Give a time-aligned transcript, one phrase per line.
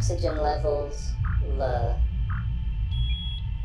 [0.00, 1.12] Oxygen levels
[1.58, 1.94] low.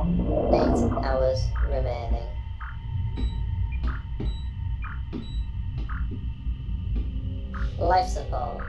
[0.01, 2.27] Eight hours remaining.
[7.79, 8.61] Life support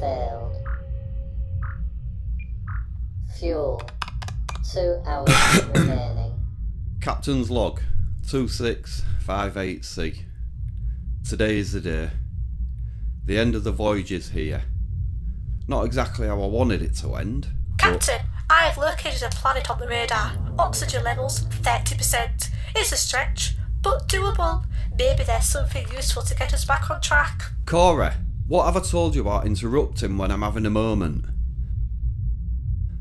[0.00, 0.56] failed.
[3.38, 3.82] Fuel
[4.72, 5.28] two hours
[5.74, 6.32] remaining.
[7.02, 7.82] Captain's log
[8.22, 10.22] 2658C.
[11.28, 12.08] Today is the day.
[13.26, 14.62] The end of the voyage is here.
[15.68, 17.48] Not exactly how I wanted it to end.
[17.76, 20.32] Captain, I have located a planet on the radar.
[20.58, 22.48] Oxygen levels 30%.
[22.74, 24.64] It's a stretch, but doable.
[24.98, 27.42] Maybe there's something useful to get us back on track.
[27.66, 31.26] Cora, what have I told you about interrupting when I'm having a moment?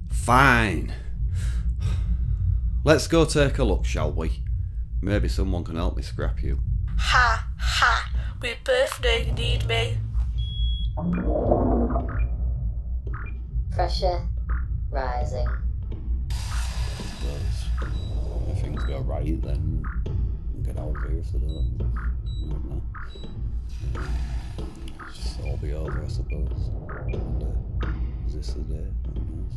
[0.10, 0.94] Fine.
[2.84, 4.44] Let's go take a look, shall we?
[5.02, 6.60] Maybe someone can help me scrap you.
[6.98, 8.12] Ha ha.
[8.42, 9.98] We both know you need me.
[13.78, 14.28] Pressure
[14.90, 15.48] rising.
[18.50, 19.84] If things go right, then
[20.64, 21.80] get out of here if they don't.
[21.84, 22.82] I don't.
[25.14, 26.72] Just all be over, I suppose.
[27.06, 27.88] And, uh,
[28.26, 28.88] is this the day?
[29.14, 29.54] Who knows?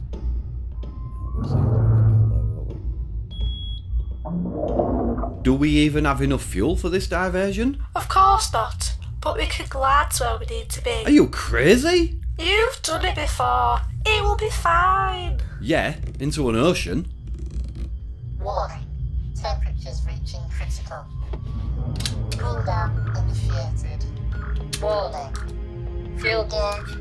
[1.35, 2.53] We'll see as we get down there,
[4.23, 5.43] won't we?
[5.43, 7.83] Do we even have enough fuel for this diversion?
[7.97, 8.97] Of course not.
[9.23, 11.05] But we can glide to where we need to be.
[11.07, 12.21] Are you crazy?
[12.39, 13.81] You've done it before.
[14.13, 15.39] It will be fine.
[15.61, 17.07] Yeah, into an ocean.
[18.41, 18.85] Warning.
[19.41, 21.05] Temperatures reaching critical.
[22.37, 24.05] Cool down initiated.
[24.83, 26.19] Warning.
[26.19, 26.93] Fuel gauge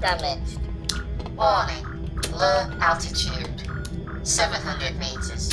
[0.00, 0.60] damaged.
[1.36, 1.84] Warning.
[2.32, 3.62] Low altitude.
[4.22, 5.52] 700 meters.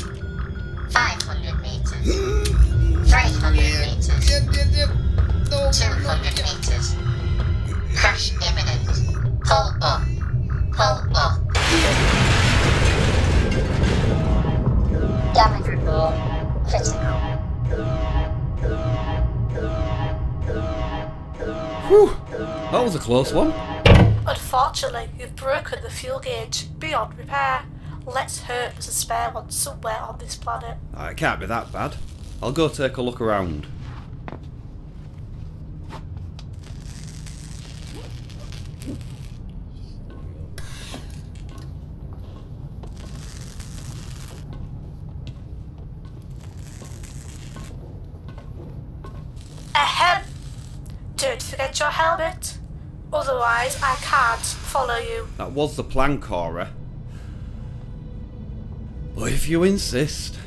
[0.91, 2.05] 500 meters.
[3.09, 4.29] 300 meters.
[5.49, 6.95] 200 meters.
[7.95, 9.43] Crash imminent.
[9.43, 9.92] Pull up.
[21.93, 23.51] Whew, that was a close one.
[24.25, 27.65] Unfortunately, you've broken the fuel gauge beyond repair.
[28.07, 30.77] Let's hope there's a spare one somewhere on this planet.
[30.95, 31.97] Ah, It can't be that bad.
[32.41, 33.67] I'll go take a look around.
[51.23, 52.57] Forget your helmet.
[53.13, 55.25] Otherwise, I can't follow you.
[55.37, 56.73] That was the plan, Cora.
[59.15, 60.37] But if you insist.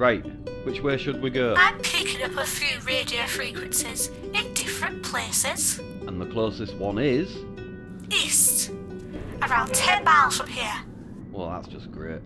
[0.00, 0.24] Right,
[0.64, 1.54] which way should we go?
[1.58, 5.78] I'm picking up a few radio frequencies in different places.
[6.06, 7.36] And the closest one is.
[8.10, 8.70] East.
[9.42, 10.72] Around 10 miles from here.
[11.30, 12.22] Well, that's just great.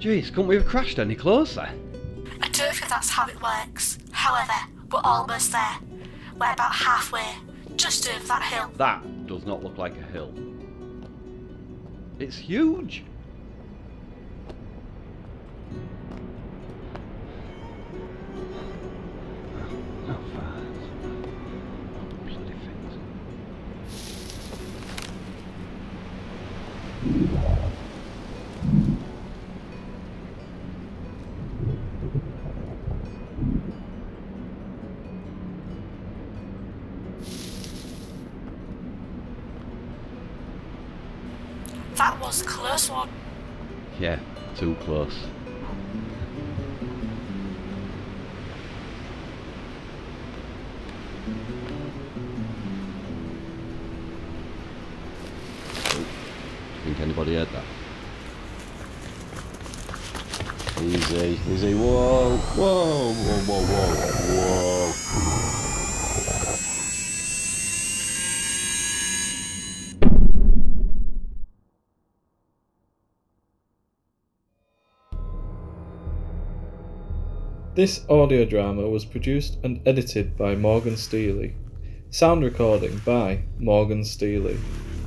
[0.00, 1.68] Jeez, couldn't we have crashed any closer?
[2.40, 3.98] I don't think that's how it works.
[4.12, 4.52] However,
[4.92, 5.76] we're almost there.
[6.38, 7.26] We're about halfway,
[7.76, 8.70] just over that hill.
[8.76, 10.32] That does not look like a hill.
[12.20, 13.02] It's huge.
[20.06, 20.48] How far?
[41.98, 43.08] That was a close one.
[43.98, 44.20] Yeah,
[44.56, 45.26] too close.
[55.90, 56.06] Oh,
[56.84, 57.64] think anybody heard that?
[60.80, 64.97] Easy, easy, whoa, whoa, whoa, whoa, whoa, whoa.
[77.78, 81.54] This audio drama was produced and edited by Morgan Steely.
[82.10, 84.58] Sound recording by Morgan Steely.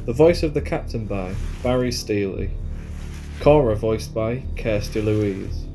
[0.06, 2.50] The voice of the captain by Barry Steely.
[3.42, 5.66] Cora voiced by Kirsty Louise.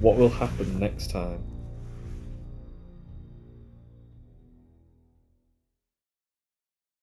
[0.00, 1.47] What will happen next time?